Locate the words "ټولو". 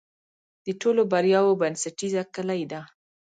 0.81-1.01